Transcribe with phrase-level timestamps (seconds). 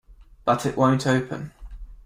[0.45, 1.51] But it won't open.